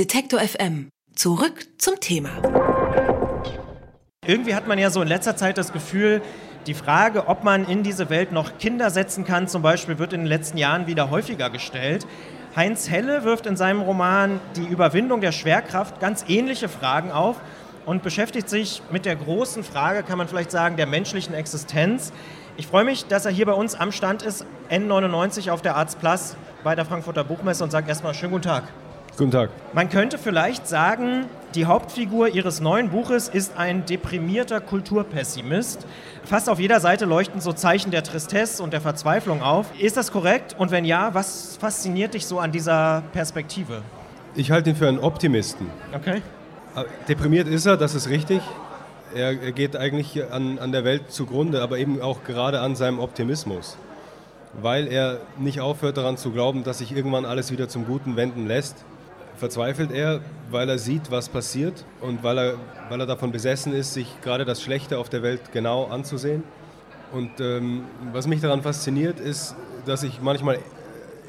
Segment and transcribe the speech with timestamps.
[0.00, 0.88] Detektor FM.
[1.14, 2.30] Zurück zum Thema.
[4.26, 6.22] Irgendwie hat man ja so in letzter Zeit das Gefühl,
[6.66, 10.20] die Frage, ob man in diese Welt noch Kinder setzen kann, zum Beispiel, wird in
[10.20, 12.06] den letzten Jahren wieder häufiger gestellt.
[12.56, 17.36] Heinz Helle wirft in seinem Roman Die Überwindung der Schwerkraft ganz ähnliche Fragen auf
[17.84, 22.10] und beschäftigt sich mit der großen Frage, kann man vielleicht sagen, der menschlichen Existenz.
[22.56, 26.36] Ich freue mich, dass er hier bei uns am Stand ist, N99 auf der Plus
[26.64, 28.62] bei der Frankfurter Buchmesse und sage erstmal schönen guten Tag.
[29.16, 29.50] Guten Tag.
[29.72, 35.84] Man könnte vielleicht sagen, die Hauptfigur Ihres neuen Buches ist ein deprimierter Kulturpessimist.
[36.24, 39.66] Fast auf jeder Seite leuchten so Zeichen der Tristesse und der Verzweiflung auf.
[39.78, 40.54] Ist das korrekt?
[40.58, 43.82] Und wenn ja, was fasziniert dich so an dieser Perspektive?
[44.36, 45.66] Ich halte ihn für einen Optimisten.
[45.92, 46.22] Okay.
[47.08, 48.40] Deprimiert ist er, das ist richtig.
[49.12, 53.00] Er, er geht eigentlich an, an der Welt zugrunde, aber eben auch gerade an seinem
[53.00, 53.76] Optimismus.
[54.62, 58.46] Weil er nicht aufhört daran zu glauben, dass sich irgendwann alles wieder zum Guten wenden
[58.46, 58.84] lässt
[59.40, 62.54] verzweifelt er, weil er sieht, was passiert und weil er,
[62.88, 66.44] weil er davon besessen ist, sich gerade das Schlechte auf der Welt genau anzusehen.
[67.12, 70.58] Und ähm, was mich daran fasziniert, ist, dass ich manchmal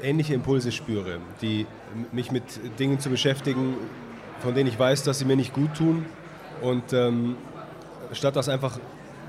[0.02, 1.66] ähnliche Impulse spüre, die
[2.12, 2.44] mich mit
[2.78, 3.74] Dingen zu beschäftigen,
[4.40, 6.04] von denen ich weiß, dass sie mir nicht gut tun.
[6.60, 7.36] Und ähm,
[8.12, 8.78] statt das einfach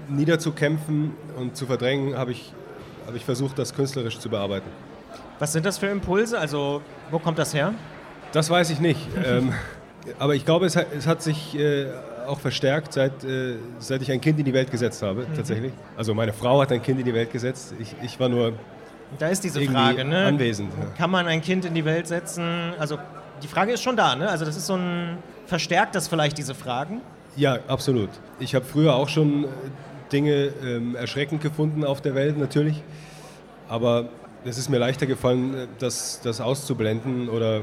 [0.10, 2.54] niederzukämpfen und zu verdrängen, habe ich,
[3.08, 4.70] hab ich versucht, das künstlerisch zu bearbeiten.
[5.40, 6.38] Was sind das für Impulse?
[6.38, 7.74] Also, wo kommt das her?
[8.34, 9.00] Das weiß ich nicht.
[9.26, 9.54] ähm,
[10.20, 11.88] aber ich glaube, es hat, es hat sich äh,
[12.28, 15.36] auch verstärkt, seit, äh, seit ich ein Kind in die Welt gesetzt habe, mhm.
[15.36, 15.72] tatsächlich.
[15.96, 17.74] Also meine Frau hat ein Kind in die Welt gesetzt.
[17.80, 18.54] Ich, ich war nur
[19.20, 20.26] da ist diese Frage, ne?
[20.26, 20.72] anwesend.
[20.98, 22.74] Kann man ein Kind in die Welt setzen?
[22.80, 22.98] Also
[23.44, 24.28] die Frage ist schon da, ne?
[24.28, 27.02] Also das ist so ein verstärkt das vielleicht diese Fragen?
[27.36, 28.10] Ja, absolut.
[28.40, 29.48] Ich habe früher auch schon äh,
[30.12, 32.82] Dinge ähm, erschreckend gefunden auf der Welt natürlich,
[33.70, 34.10] aber
[34.46, 37.62] es ist mir leichter gefallen, äh, das, das auszublenden oder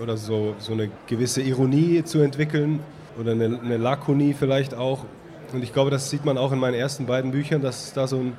[0.00, 2.80] oder so, so eine gewisse Ironie zu entwickeln
[3.18, 5.04] oder eine, eine Lakonie vielleicht auch.
[5.52, 8.06] Und ich glaube, das sieht man auch in meinen ersten beiden Büchern, dass es da
[8.06, 8.32] so eine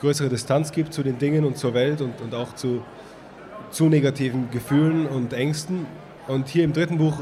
[0.00, 2.82] größere Distanz gibt zu den Dingen und zur Welt und, und auch zu,
[3.70, 5.86] zu negativen Gefühlen und Ängsten.
[6.26, 7.14] Und hier im dritten Buch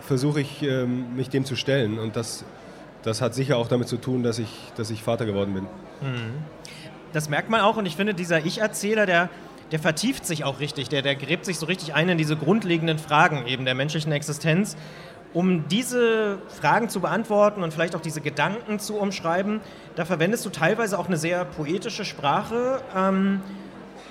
[0.00, 1.98] versuche ich, ähm, mich dem zu stellen.
[1.98, 2.44] Und das,
[3.02, 5.62] das hat sicher auch damit zu tun, dass ich, dass ich Vater geworden bin.
[6.02, 6.34] Mhm.
[7.14, 7.76] Das merkt man auch.
[7.76, 9.30] Und ich finde, dieser Ich-Erzähler, der
[9.74, 12.96] der vertieft sich auch richtig, der, der gräbt sich so richtig ein in diese grundlegenden
[12.96, 14.76] Fragen eben der menschlichen Existenz.
[15.32, 19.60] Um diese Fragen zu beantworten und vielleicht auch diese Gedanken zu umschreiben,
[19.96, 22.82] da verwendest du teilweise auch eine sehr poetische Sprache.
[22.96, 23.40] Ähm,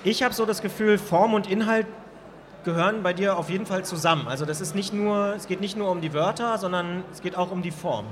[0.04, 1.86] ich habe so das Gefühl, Form und Inhalt
[2.66, 4.28] gehören bei dir auf jeden Fall zusammen.
[4.28, 7.38] Also das ist nicht nur, es geht nicht nur um die Wörter, sondern es geht
[7.38, 8.04] auch um die Form.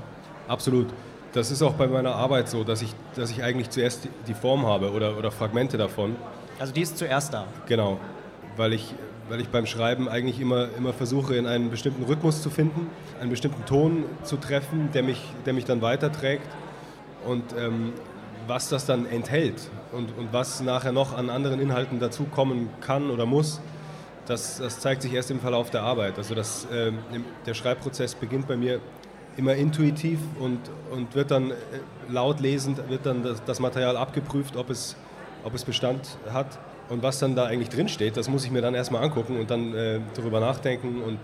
[0.47, 0.87] Absolut.
[1.33, 4.65] Das ist auch bei meiner Arbeit so, dass ich, dass ich eigentlich zuerst die Form
[4.65, 6.15] habe oder, oder Fragmente davon.
[6.59, 7.47] Also die ist zuerst da.
[7.67, 7.99] Genau,
[8.55, 8.93] weil ich,
[9.29, 13.29] weil ich beim Schreiben eigentlich immer, immer versuche, in einen bestimmten Rhythmus zu finden, einen
[13.29, 16.47] bestimmten Ton zu treffen, der mich, der mich dann weiterträgt.
[17.25, 17.93] Und ähm,
[18.47, 23.25] was das dann enthält und, und was nachher noch an anderen Inhalten dazukommen kann oder
[23.25, 23.61] muss,
[24.25, 26.17] das, das zeigt sich erst im Verlauf der Arbeit.
[26.17, 26.91] Also das, äh,
[27.45, 28.79] der Schreibprozess beginnt bei mir
[29.35, 30.59] immer intuitiv und,
[30.91, 31.55] und wird dann äh,
[32.09, 34.95] laut lesend, wird dann das, das Material abgeprüft, ob es
[35.43, 36.47] ob es Bestand hat.
[36.89, 39.73] Und was dann da eigentlich drinsteht, das muss ich mir dann erstmal angucken und dann
[39.73, 41.01] äh, darüber nachdenken.
[41.01, 41.19] Und,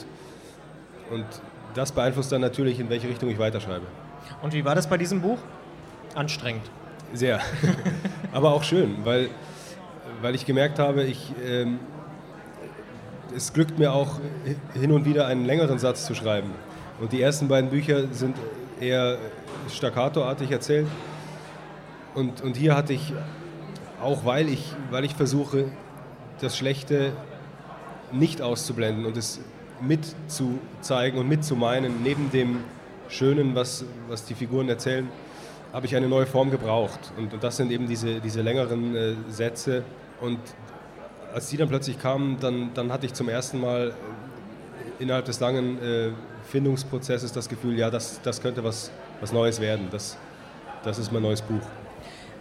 [1.11, 1.25] und
[1.73, 3.85] das beeinflusst dann natürlich, in welche Richtung ich weiterschreibe.
[4.41, 5.37] Und wie war das bei diesem Buch?
[6.15, 6.63] Anstrengend.
[7.13, 7.39] Sehr.
[8.31, 9.29] Aber auch schön, weil,
[10.21, 11.79] weil ich gemerkt habe, ich, ähm,
[13.35, 14.19] es glückt mir auch
[14.73, 16.51] hin und wieder einen längeren Satz zu schreiben.
[16.99, 18.35] Und die ersten beiden Bücher sind
[18.79, 19.17] eher
[19.69, 20.87] staccatoartig erzählt.
[22.15, 23.13] Und, und hier hatte ich
[24.01, 25.65] auch weil ich, weil ich versuche,
[26.41, 27.11] das Schlechte
[28.11, 29.39] nicht auszublenden und es
[29.81, 32.63] mitzuzeigen und mitzumeinen, neben dem
[33.07, 35.07] Schönen, was, was die Figuren erzählen,
[35.73, 37.11] habe ich eine neue Form gebraucht.
[37.17, 39.83] Und, und das sind eben diese, diese längeren äh, Sätze.
[40.21, 40.39] Und
[41.33, 43.93] als die dann plötzlich kamen, dann, dann hatte ich zum ersten Mal
[44.99, 46.09] innerhalb des langen äh,
[46.47, 48.91] Findungsprozesses das Gefühl, ja, das, das könnte was,
[49.21, 49.87] was Neues werden.
[49.91, 50.17] Das,
[50.83, 51.61] das ist mein neues Buch.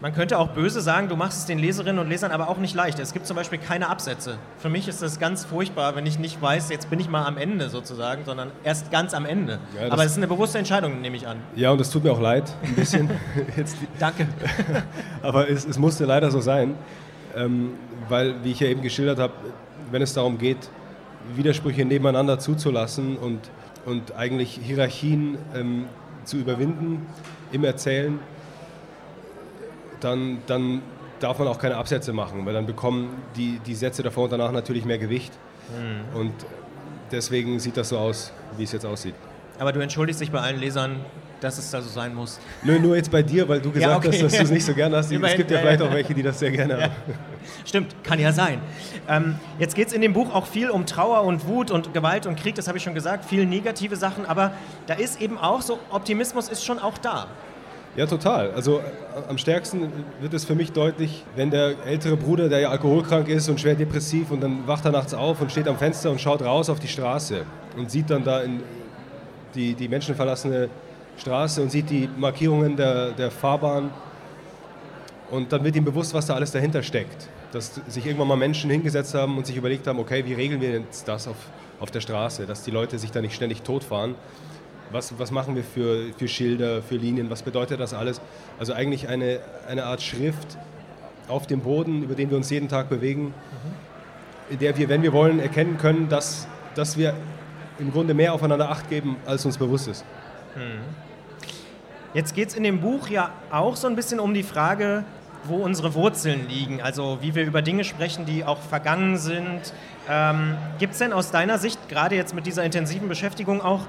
[0.01, 2.75] Man könnte auch böse sagen, du machst es den Leserinnen und Lesern aber auch nicht
[2.75, 3.01] leicht.
[3.01, 4.39] Es gibt zum Beispiel keine Absätze.
[4.59, 7.37] Für mich ist das ganz furchtbar, wenn ich nicht weiß, jetzt bin ich mal am
[7.37, 9.59] Ende sozusagen, sondern erst ganz am Ende.
[9.77, 11.39] Ja, aber es ist eine bewusste Entscheidung, nehme ich an.
[11.57, 13.11] Ja, und es tut mir auch leid, ein bisschen.
[13.99, 14.29] Danke.
[15.23, 16.77] aber es, es, musste leider so sein,
[17.35, 17.73] ähm,
[18.09, 19.33] weil, wie ich ja eben geschildert habe,
[19.91, 20.71] wenn es darum geht,
[21.35, 23.41] Widersprüche nebeneinander zuzulassen und,
[23.85, 25.87] und eigentlich Hierarchien ähm,
[26.23, 27.05] zu überwinden
[27.51, 28.21] im Erzählen,
[30.01, 30.83] dann, dann
[31.21, 34.53] darf man auch keine Absätze machen, weil dann bekommen die, die Sätze davor und danach
[34.53, 35.33] natürlich mehr Gewicht.
[35.71, 36.19] Mhm.
[36.19, 36.33] Und
[37.11, 39.15] deswegen sieht das so aus, wie es jetzt aussieht.
[39.59, 40.97] Aber du entschuldigst dich bei allen Lesern,
[41.41, 42.41] dass es da so sein muss.
[42.63, 44.09] Nur, nur jetzt bei dir, weil du gesagt ja, okay.
[44.09, 45.11] hast, dass du es nicht so gerne hast.
[45.11, 46.93] es gibt ja vielleicht auch welche, die das sehr gerne haben.
[47.65, 48.61] Stimmt, kann ja sein.
[49.09, 52.27] Ähm, jetzt geht es in dem Buch auch viel um Trauer und Wut und Gewalt
[52.27, 54.53] und Krieg, das habe ich schon gesagt, viel negative Sachen, aber
[54.87, 57.29] da ist eben auch so, Optimismus ist schon auch da.
[57.99, 58.53] Ja, total.
[58.53, 58.81] Also
[59.29, 63.49] am stärksten wird es für mich deutlich, wenn der ältere Bruder, der ja alkoholkrank ist
[63.49, 66.41] und schwer depressiv und dann wacht er nachts auf und steht am Fenster und schaut
[66.43, 67.45] raus auf die Straße
[67.77, 68.43] und sieht dann da
[69.53, 70.69] die, die menschenverlassene
[71.17, 73.91] Straße und sieht die Markierungen der, der Fahrbahn
[75.33, 77.29] und dann wird ihm bewusst, was da alles dahinter steckt.
[77.51, 80.71] Dass sich irgendwann mal Menschen hingesetzt haben und sich überlegt haben, okay, wie regeln wir
[80.71, 81.35] jetzt das auf,
[81.81, 84.15] auf der Straße, dass die Leute sich da nicht ständig totfahren.
[84.91, 88.21] Was, was machen wir für, für Schilder, für Linien, was bedeutet das alles?
[88.59, 90.57] Also eigentlich eine, eine Art Schrift
[91.29, 93.35] auf dem Boden, über den wir uns jeden Tag bewegen,
[94.49, 97.15] in der wir, wenn wir wollen, erkennen können, dass, dass wir
[97.79, 100.05] im Grunde mehr aufeinander Acht geben, als uns bewusst ist.
[100.57, 100.81] Mhm.
[102.15, 105.05] Jetzt geht es in dem Buch ja auch so ein bisschen um die Frage,
[105.45, 109.73] wo unsere Wurzeln liegen, also wie wir über Dinge sprechen, die auch vergangen sind.
[110.09, 113.83] Ähm, Gibt es denn aus deiner Sicht, gerade jetzt mit dieser intensiven Beschäftigung, auch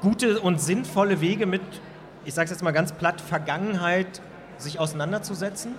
[0.00, 1.62] gute und sinnvolle Wege mit,
[2.24, 4.20] ich sage es jetzt mal ganz platt, Vergangenheit
[4.58, 5.72] sich auseinanderzusetzen?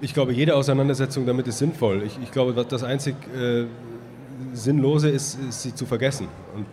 [0.00, 2.02] Ich glaube, jede Auseinandersetzung damit ist sinnvoll.
[2.02, 3.64] Ich, ich glaube, das einzig äh,
[4.52, 6.28] Sinnlose ist, ist, sie zu vergessen.
[6.54, 6.66] Und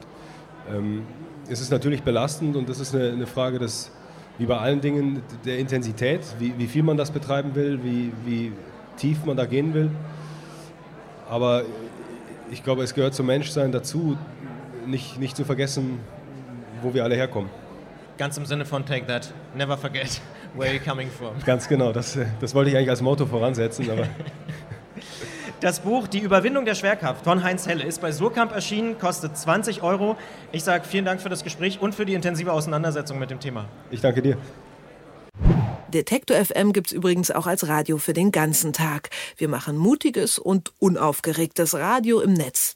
[0.70, 1.04] ähm,
[1.48, 3.92] es ist natürlich belastend und das ist eine, eine, Frage des,
[4.38, 8.52] wie bei allen Dingen, der Intensität, wie, wie viel man das betreiben will, wie, wie
[8.98, 9.90] tief man da gehen will.
[11.30, 11.64] Aber
[12.52, 14.18] ich glaube, es gehört zum Menschsein dazu,
[14.86, 16.00] nicht, nicht zu vergessen,
[16.82, 17.50] wo wir alle herkommen.
[18.18, 20.22] Ganz im Sinne von Take That, never forget
[20.56, 21.32] where you're coming from.
[21.46, 24.08] Ganz genau, das, das wollte ich eigentlich als Motto voransetzen, aber
[25.64, 29.82] Das Buch Die Überwindung der Schwerkraft von Heinz Helle ist bei Surkamp erschienen, kostet 20
[29.82, 30.18] Euro.
[30.52, 33.70] Ich sage vielen Dank für das Gespräch und für die intensive Auseinandersetzung mit dem Thema.
[33.90, 34.38] Ich danke dir.
[35.88, 39.10] Detektor FM gibt es übrigens auch als Radio für den ganzen Tag.
[39.38, 42.76] Wir machen mutiges und unaufgeregtes Radio im Netz.